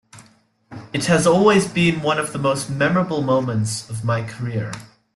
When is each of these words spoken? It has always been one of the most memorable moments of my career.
It 0.93 1.05
has 1.05 1.27
always 1.27 1.67
been 1.71 2.01
one 2.01 2.17
of 2.17 2.33
the 2.33 2.39
most 2.39 2.71
memorable 2.71 3.21
moments 3.21 3.87
of 3.87 4.03
my 4.03 4.23
career. 4.23 4.71